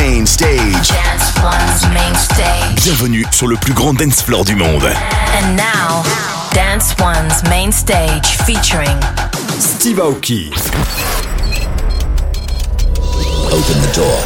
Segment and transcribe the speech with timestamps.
[0.00, 0.88] main stage.
[0.88, 2.84] Dance One's main stage.
[2.84, 4.84] Bienvenue sur le plus grand dance floor du monde.
[4.84, 6.02] And now,
[6.54, 8.98] Dance One's main stage featuring
[9.58, 10.50] Steve Aoki.
[13.52, 14.18] Open the door.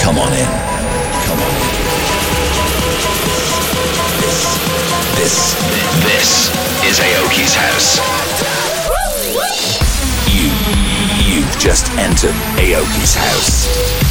[0.00, 0.46] Come on in.
[1.26, 1.42] Come on in.
[1.42, 1.52] Come on
[5.16, 5.54] This,
[6.04, 6.50] this, this
[6.88, 7.98] is Aoki's house.
[10.28, 10.50] You,
[11.26, 14.09] you've just entered Aoki's house.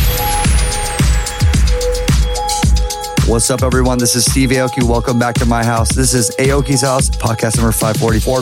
[3.30, 4.00] What's up, everyone?
[4.00, 4.82] This is Steve Aoki.
[4.82, 5.94] Welcome back to my house.
[5.94, 8.42] This is Aoki's house, podcast number 544.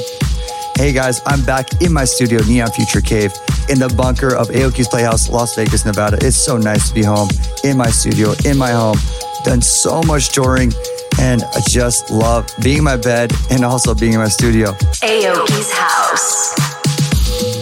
[0.78, 3.34] Hey guys, I'm back in my studio, Neon Future Cave,
[3.68, 6.18] in the bunker of Aoki's Playhouse, Las Vegas, Nevada.
[6.22, 7.28] It's so nice to be home
[7.66, 8.96] in my studio, in my home.
[9.44, 10.72] Done so much touring,
[11.20, 14.72] and I just love being in my bed and also being in my studio.
[15.04, 16.56] Aoki's house.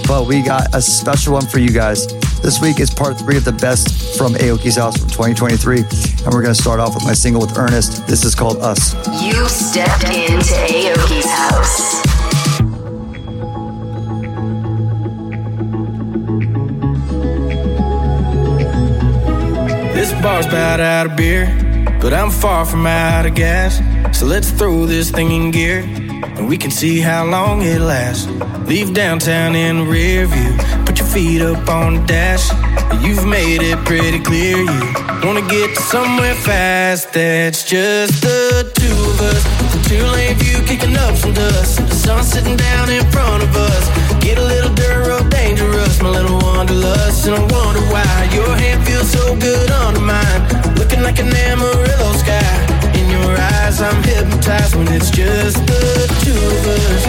[0.07, 2.05] But we got a special one for you guys.
[2.45, 6.43] This week is part three of the best from Aoki's house from 2023, and we're
[6.43, 8.05] gonna start off with my single with Ernest.
[8.05, 8.93] This is called Us.
[9.19, 12.03] You stepped into Aoki's house.
[19.95, 21.47] This bar's about out of beer,
[21.99, 23.81] but I'm far from out of gas.
[24.15, 28.27] So let's throw this thing in gear, and we can see how long it lasts.
[28.67, 32.49] Leave downtown in the rear view, put your feet up on the dash.
[33.03, 34.93] You've made it pretty clear you
[35.23, 37.11] wanna get to somewhere fast.
[37.13, 39.43] That's just the two of us.
[39.73, 41.77] The two lane view kicking up some dust.
[41.77, 43.85] The sun sitting down in front of us.
[44.23, 47.27] Get a little dirt road dangerous, my little wanderlust.
[47.27, 50.41] And I wonder why your hand feels so good under mine.
[50.75, 52.55] Looking like an Amarillo sky.
[52.95, 55.83] In your eyes, I'm hypnotized when it's just the
[56.23, 57.04] two of us.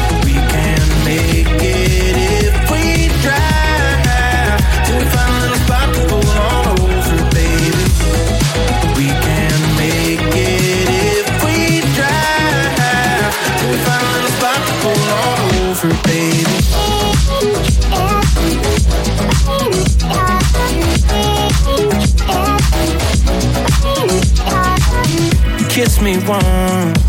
[26.07, 27.03] Me once,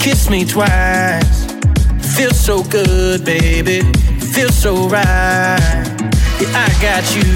[0.00, 1.46] kiss me twice.
[2.14, 3.80] Feels so good, baby.
[4.20, 5.84] Feels so right.
[6.38, 7.26] Yeah, I got you.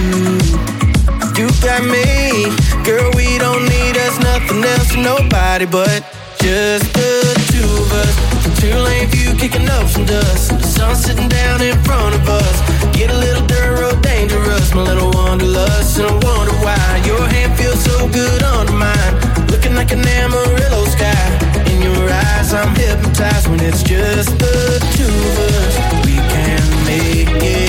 [1.35, 2.55] You got me.
[2.85, 6.05] Girl, we don't need us, nothing else, nobody but
[6.41, 7.11] just the
[7.51, 8.61] two of us.
[8.61, 10.51] Two lane view kicking up some dust.
[10.51, 12.57] The sun sitting down in front of us.
[12.97, 15.99] Get a little dirt road dangerous, my little wanderlust.
[15.99, 19.28] And I wonder why your hand feels so good under mine.
[19.79, 21.63] Like an Amarillo sky.
[21.71, 26.05] In your eyes, I'm hypnotized when it's just the two of us.
[26.05, 27.68] We can make it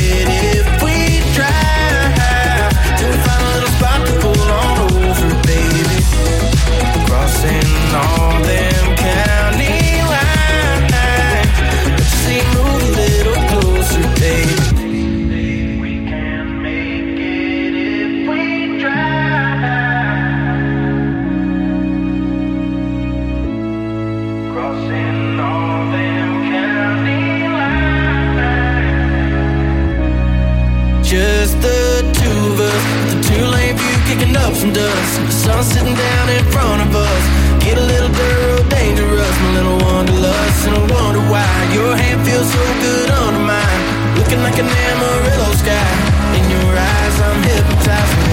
[34.60, 35.22] some dust.
[35.26, 37.24] The sun sitting down in front of us.
[37.64, 40.68] Get a little road dangerous, my little wanderlust.
[40.68, 43.82] And I wonder why your hand feels so good under mine.
[44.20, 45.92] Looking like an Amarillo sky.
[46.36, 48.29] In your eyes, I'm hypnotized.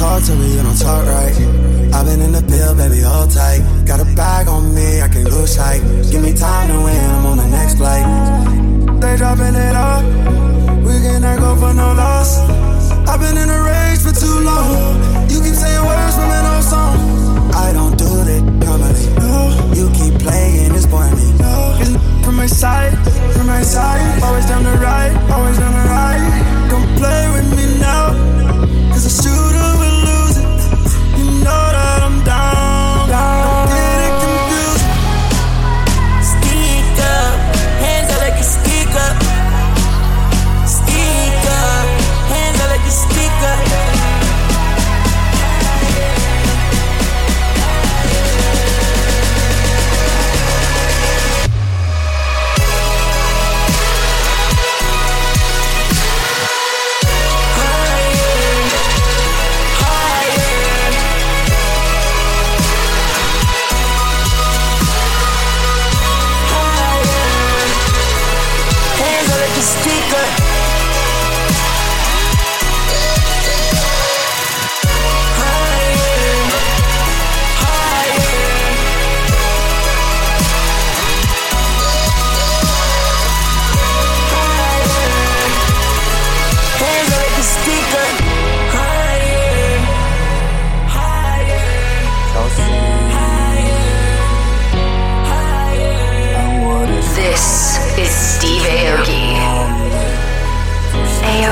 [0.00, 1.36] Talk to me, you don't talk right.
[1.92, 3.60] I've been in the pill, baby, hold tight.
[3.84, 5.82] Got a bag on me, I can lose sight.
[6.10, 8.06] Give me time to win, I'm on the next flight.
[9.00, 10.04] They dropping it off,
[10.86, 12.40] we cannot go for no loss.
[13.10, 15.28] I've been in a rage for too long.
[15.28, 16.96] You keep saying words from an old song.
[17.64, 19.06] I don't do that normally.
[19.20, 19.36] No,
[19.78, 21.28] you keep playing, it's boring me.
[21.44, 22.92] No, from my side,
[23.34, 24.22] from my side.
[24.22, 26.68] Always down the right, always down the right.
[26.70, 28.12] Don't play with me now,
[28.92, 29.50] cause I shoot
[31.44, 31.99] know that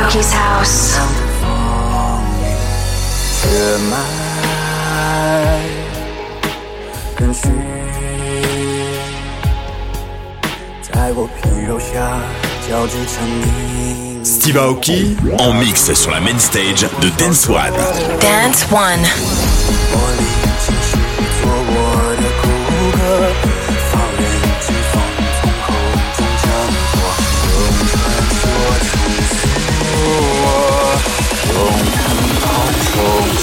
[0.08, 0.96] Aoki's house.
[14.24, 17.74] Steve Aoki en mix sur la main stage de Dance One.
[18.22, 19.04] Dance One.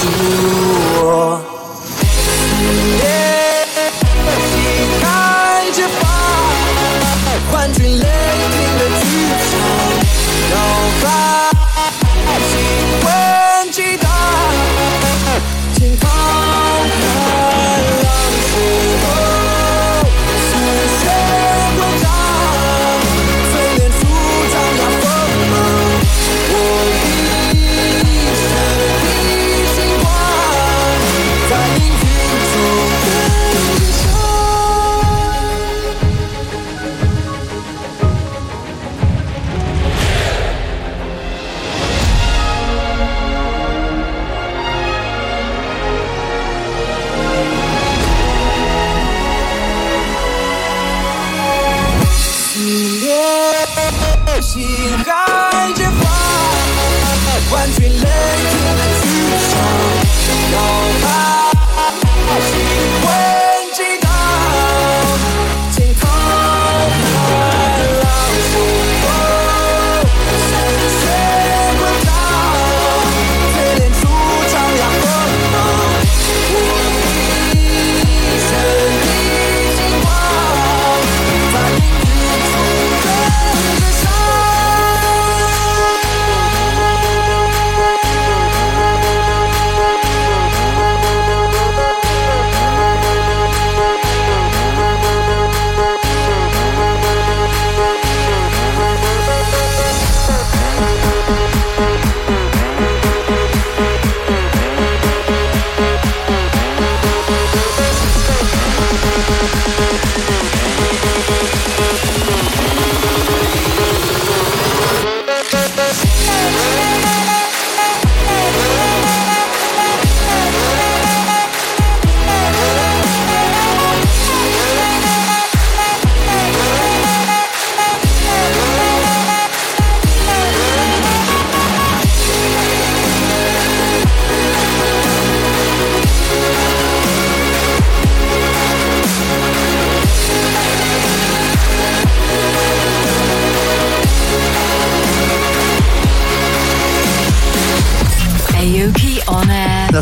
[0.06, 1.55] you.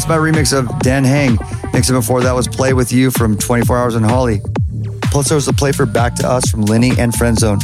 [0.05, 1.39] That's my remix of Dan Hang.
[1.73, 4.43] it before that was Play With You from 24 Hours and Holly.
[5.05, 7.63] Plus, there was a play for Back to Us from Lenny and Friendzone.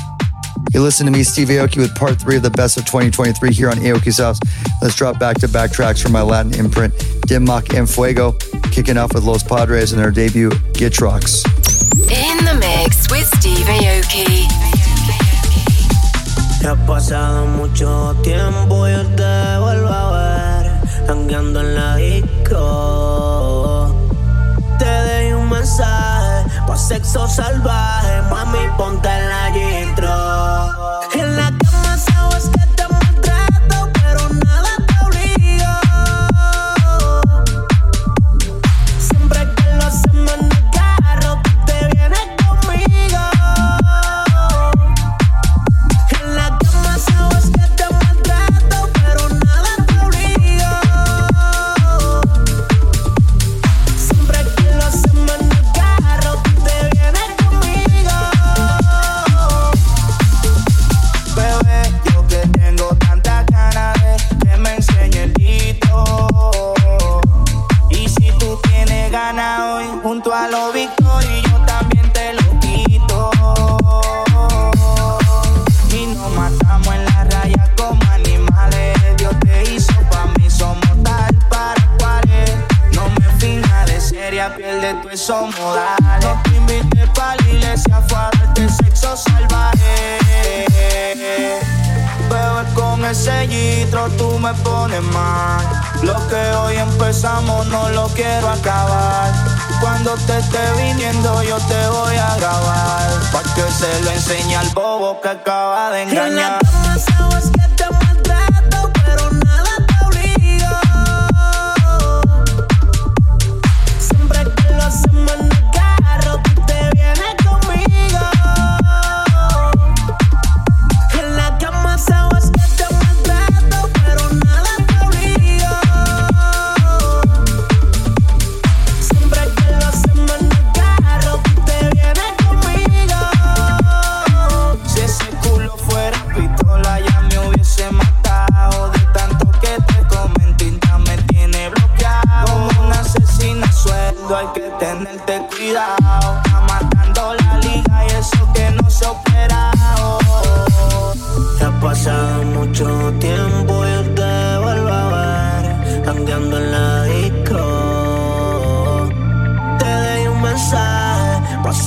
[0.72, 3.68] You listen to me, Steve Aoki, with part three of the best of 2023 here
[3.68, 4.40] on Aoki's House.
[4.80, 6.94] Let's drop back to back tracks from my Latin imprint,
[7.26, 8.32] Dim Mak and Fuego,
[8.72, 11.44] kicking off with Los Padres and their debut, Gitrox.
[12.08, 14.48] In the mix with Steve Aoki.
[16.62, 20.29] Ya ha pasado mucho tiempo, te vuelvo a ver.
[21.10, 23.92] Tangueando en la disco.
[24.78, 28.22] Te dejé un mensaje, pa' sexo salvaje.
[28.30, 30.79] Mami, ponte en la gistro.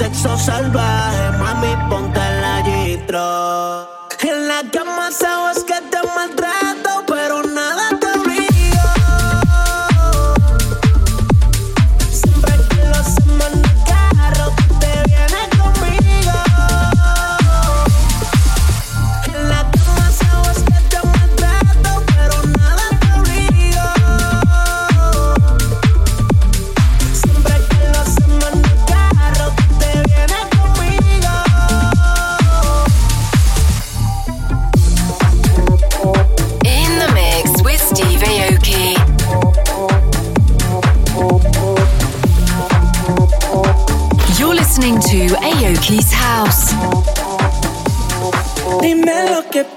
[0.03, 3.87] sexo salvaje, mami, ponte la gistro.
[4.29, 6.52] En la cama sabes que te maltratas.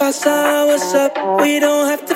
[0.07, 1.41] what's up?
[1.43, 2.16] We don't have to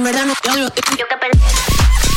[0.00, 0.72] En verdad no te odio.
[0.98, 2.09] Yo que pensaba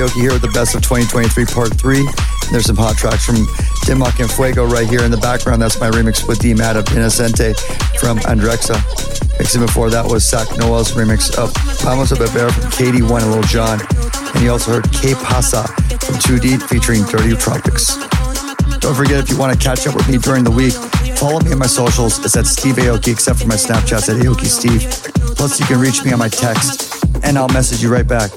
[0.00, 2.00] Aoki here with the best of 2023 part three.
[2.00, 3.44] And there's some hot tracks from
[3.84, 5.60] Dim Mak and Fuego right here in the background.
[5.60, 7.52] That's my remix with D Mad of Innocente
[8.00, 8.80] from Andrexa.
[9.38, 11.52] Mixing before that was Sak Noel's remix of
[11.84, 13.80] Vamos a Beber from KD1 and Lil Jon.
[14.34, 15.68] And you also heard K Pasa
[16.00, 17.96] from 2D featuring Dirty Tropics.
[18.80, 20.72] Don't forget if you want to catch up with me during the week,
[21.18, 22.24] follow me on my socials.
[22.24, 24.80] It's at Steve Aoki, except for my Snapchats at Aoki Steve.
[25.36, 28.30] Plus, you can reach me on my text, and I'll message you right back.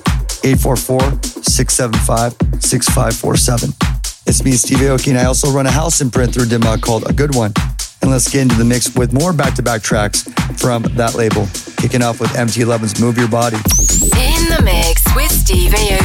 [0.44, 3.70] 844 675 6547.
[4.26, 7.10] It's me, Steve Aoki, and I also run a house imprint through Dim Mak called
[7.10, 7.54] A Good One.
[8.02, 10.24] And let's get into the mix with more back to back tracks
[10.58, 13.58] from that label, kicking off with MT11's Move Your Body.
[13.58, 16.03] In the mix with Steve Aoki.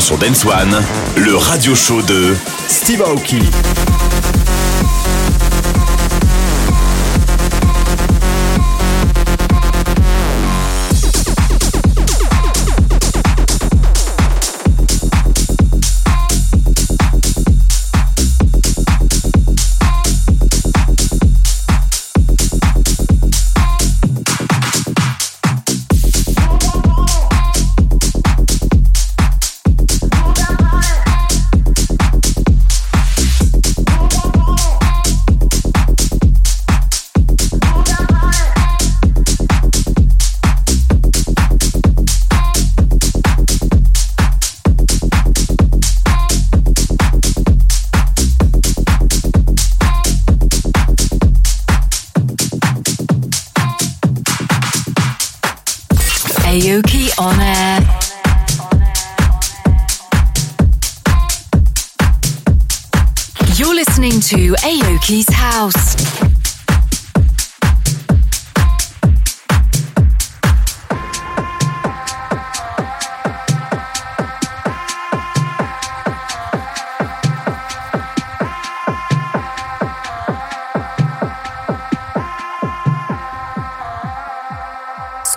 [0.00, 0.82] Sur Dance One,
[1.16, 2.34] le radio show de
[2.68, 3.02] Steve.
[3.02, 3.38] Aoki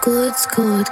[0.02, 0.34] good,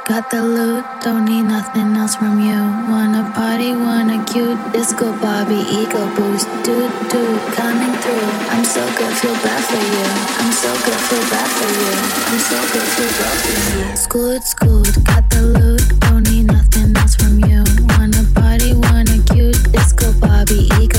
[0.05, 2.59] got the loot, don't need nothing else from you.
[2.89, 8.29] Wanna party, wanna cute, disco Bobby, ego boost, dude, dude, coming through.
[8.53, 10.09] I'm so good, feel bad for you.
[10.41, 11.93] I'm so good, feel bad for you.
[12.29, 13.95] I'm so good, feel bad for you.
[13.95, 17.63] Scoot, scoot, got the loot, don't need nothing else from you.
[17.97, 20.98] Wanna party, wanna cute, disco Bobby, ego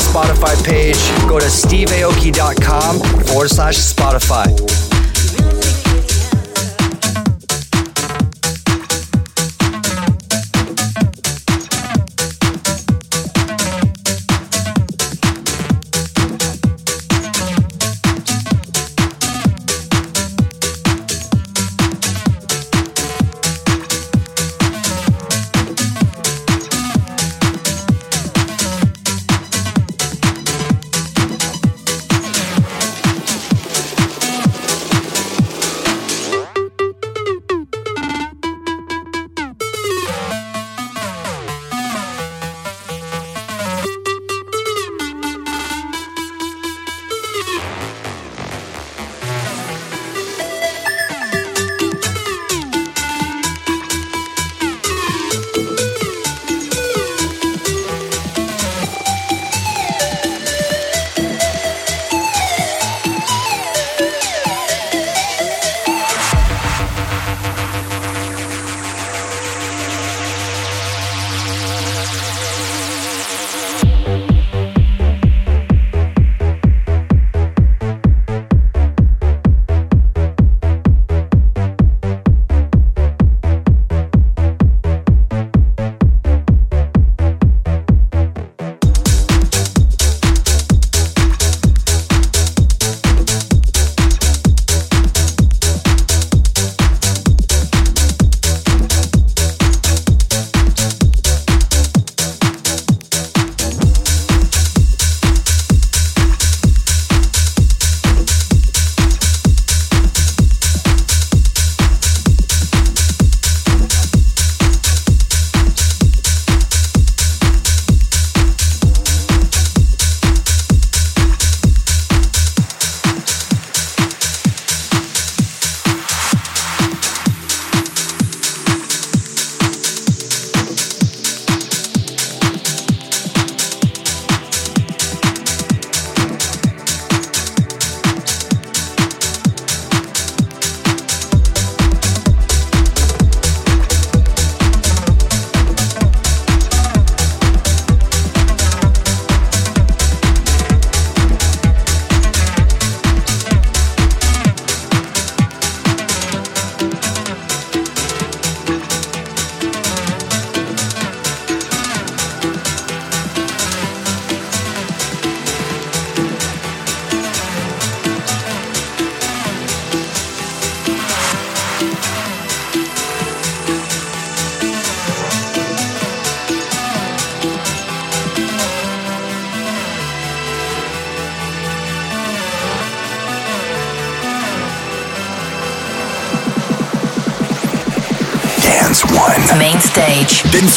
[0.00, 0.96] Spotify page,
[1.28, 4.89] go to steveaoki.com forward slash Spotify.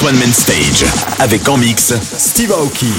[0.03, 0.85] One Main Stage.
[1.19, 2.91] Avec en mix Steve Aoki.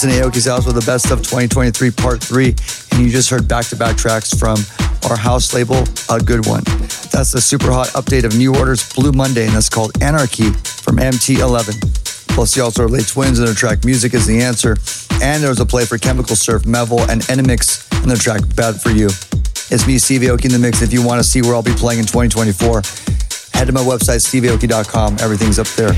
[0.00, 2.54] You listen to Aoki's House with the best of 2023 Part 3,
[2.92, 4.56] and you just heard back to back tracks from
[5.10, 6.62] our house label, A Good One.
[7.12, 10.96] That's the super hot update of New Order's Blue Monday, and that's called Anarchy from
[10.96, 12.28] MT11.
[12.28, 14.78] Plus, you also heard LA Twins in their track Music is the Answer,
[15.20, 18.80] and there was a play for Chemical Surf, Melville, and Enemix in their track Bad
[18.80, 19.08] for You.
[19.68, 20.80] It's me, Steve Aoki, in the mix.
[20.80, 22.80] If you want to see where I'll be playing in 2024,
[23.52, 25.18] head to my website, steveaoki.com.
[25.20, 25.92] Everything's up there.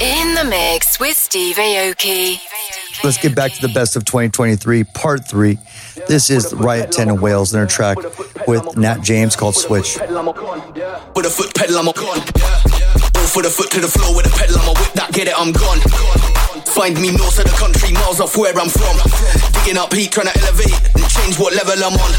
[0.00, 2.51] In the mix with Steve Aoki.
[3.04, 5.58] Let's get back to the best of 2023, part three.
[6.06, 7.98] This is Riot 10 in Wales in their track
[8.46, 9.98] with Nat James called Switch.
[9.98, 12.22] With a foot pedal, I'm gone.
[13.10, 15.26] Go for the foot to the floor with a pedal, I'm a whip that, get
[15.26, 15.82] it, I'm gone.
[16.70, 18.94] Find me north of the country, miles off where I'm from.
[19.50, 22.12] Digging up heat, trying to elevate and change what level I'm on.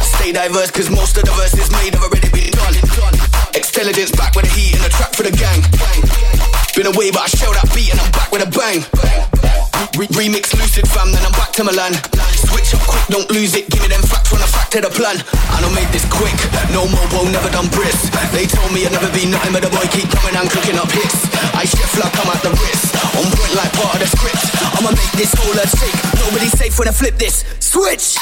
[0.00, 2.80] Stay diverse, cause most of the verses made have already been done.
[3.52, 6.59] Intelligence back with the heat and the track for the gang.
[6.80, 8.80] Been away, but I shell that beat and I'm back with a bang.
[10.00, 11.92] Re- remix lucid fam, then I'm back to Milan.
[12.32, 13.68] Switch up quick, don't lose it.
[13.68, 15.20] Give me them facts when I factor the plan.
[15.52, 16.32] I don't make this quick.
[16.72, 18.08] No mobile, never done brisk.
[18.32, 20.88] They told me I'd never be nothing, but the boy keep coming and cooking up
[20.88, 21.28] hits.
[21.52, 22.96] I shift like I'm at the wrist.
[23.12, 24.40] On point like part of the script.
[24.80, 26.00] I'ma make this whole earth shake.
[26.16, 27.44] Nobody's safe when I flip this.
[27.60, 28.16] Switch.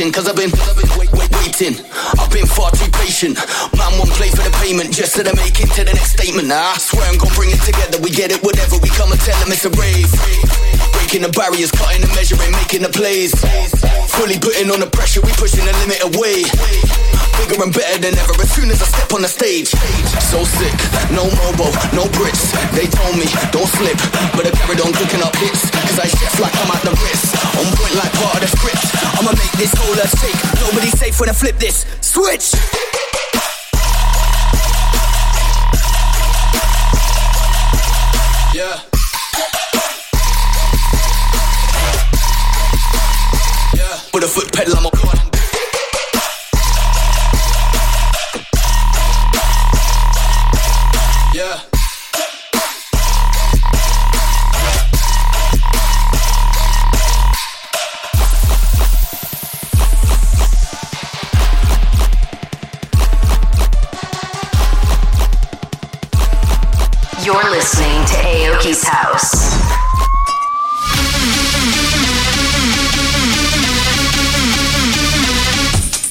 [0.00, 1.76] Dream Cause I've been, I've been wait, wait, waiting.
[2.16, 3.36] I've been far too patient.
[3.76, 6.48] Man won't play for the payment just so they make it to the next statement.
[6.48, 8.00] Nah, I swear I'm gonna bring it together.
[8.00, 8.78] We get it, whatever.
[8.80, 10.79] We come and tell them it's a rave.
[11.10, 13.34] Breaking the barriers, cutting the measuring, making the plays.
[14.14, 16.46] Fully putting on the pressure, we pushing the limit away.
[17.34, 19.74] Bigger and better than ever as soon as I step on the stage.
[20.30, 20.70] So sick,
[21.10, 22.54] no mobile, no bricks.
[22.78, 23.98] They told me, don't slip,
[24.38, 25.66] but I carried on cooking up hits.
[25.82, 27.34] Cause I chef like I'm at the wrist.
[27.58, 28.86] On point like part of the script.
[29.18, 30.38] I'ma make this whole shake.
[30.62, 31.90] Nobody's safe when I flip this.
[32.06, 32.54] Switch!
[44.12, 44.79] With a foot pedal,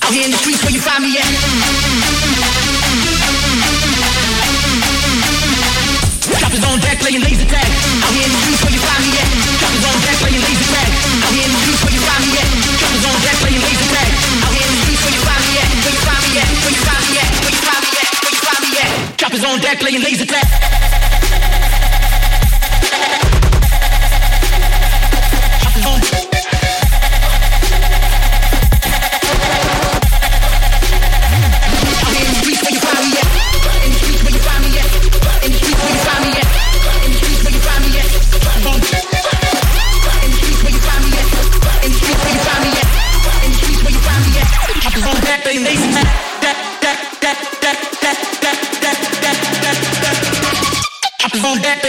[0.09, 1.29] Out here in the streets where you find me at.
[6.33, 7.61] Choppers on deck, laying laser tag.
[7.61, 9.29] Out here in the streets where you find me at.
[9.61, 10.89] Choppers on deck, laying laser tag.
[10.89, 12.49] Out here in the streets where you find me at.
[12.81, 14.09] Choppers on deck, laying laser tag.
[14.09, 15.69] Out here in the streets where you find me at.
[15.77, 16.49] Where you find me at?
[16.57, 17.29] Where you find me at?
[17.37, 18.09] Where you find me at?
[18.17, 18.89] Where you find me at?
[19.21, 20.98] Choppers on deck, laying laser tag.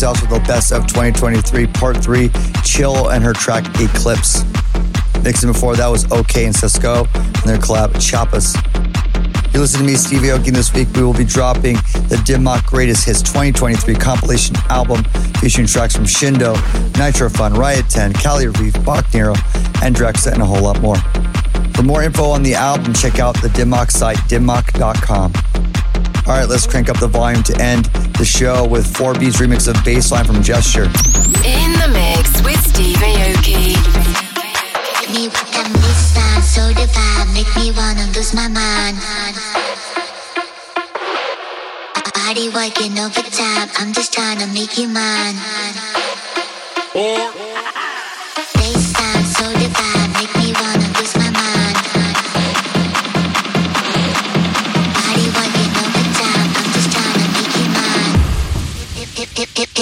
[0.00, 2.30] To with the best of 2023 Part 3,
[2.64, 4.44] Chill, and her track Eclipse.
[5.22, 8.56] Mixing before that was OK and Cisco and their collab Chapas.
[9.52, 10.52] You listen to me, Steve Aoki.
[10.52, 11.74] This week we will be dropping
[12.08, 15.04] the Dim Mak Greatest Hits 2023 compilation album
[15.38, 16.56] featuring tracks from Shindo,
[16.96, 19.34] Nitro Fun, Riot 10, Cali Reef, Bach Nero,
[19.82, 20.96] and Drexa, and a whole lot more.
[21.74, 25.32] For more info on the album, check out the Dim Mak site, dimmak.com.
[26.26, 27.90] All right, let's crank up the volume to end
[28.20, 30.84] the show with 4B's remix of Bassline from Gesture.
[31.40, 33.72] In the mix with Steve Aoki.
[35.00, 38.98] Hit me with that bassline, so divine, make me wanna lose my mind.
[42.12, 45.36] Body working overtime, I'm just trying to make you mine.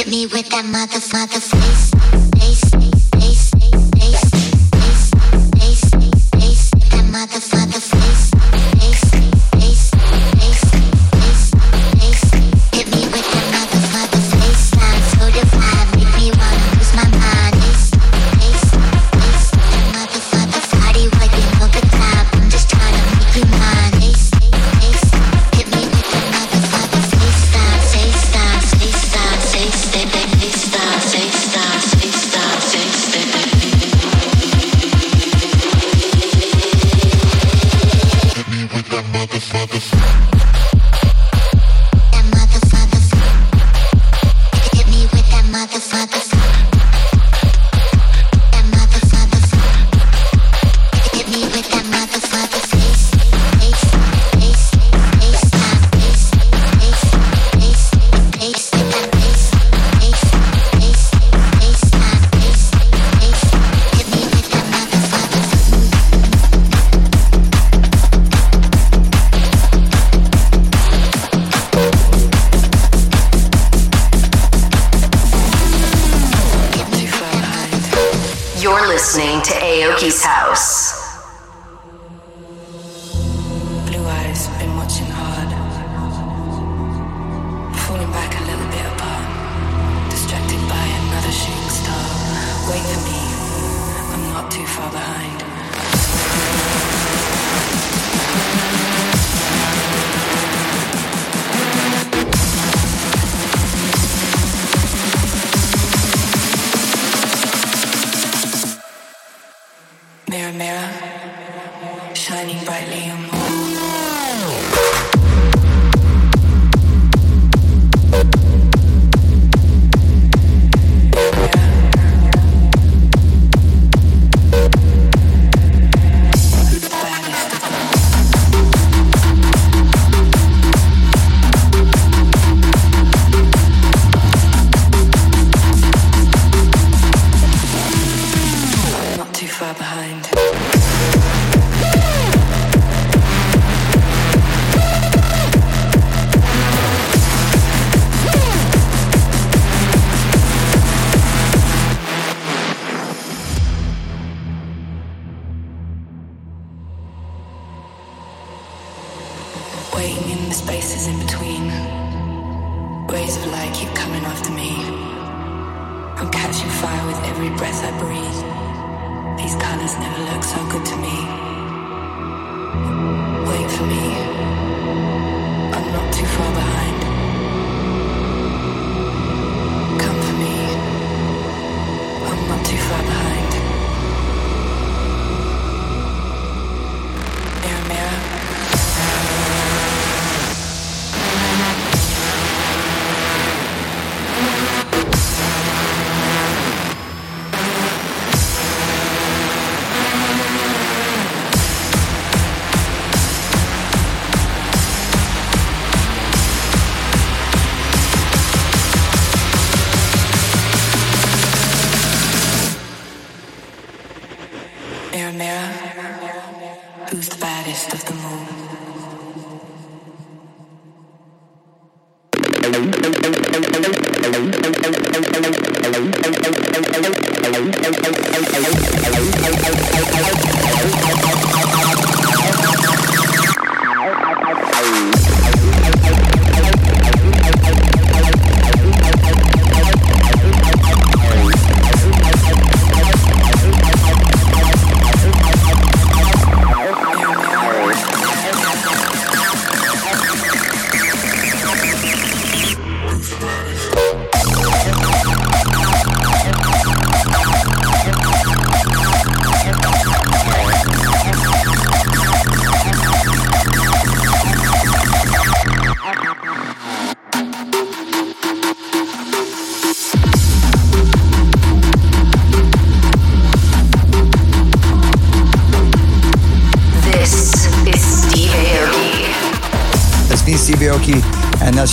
[0.08, 1.97] Me with that mother, mother face, face,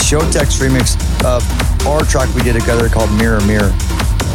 [0.05, 0.93] Showtek's remix
[1.25, 1.41] of
[1.87, 3.73] our track we did together called Mirror Mirror.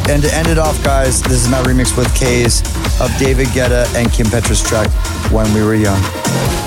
[0.08, 2.60] And to end it off, guys, this is my remix with K's
[3.00, 4.90] of David Guetta and Kim Petras track
[5.30, 6.59] When We Were Young.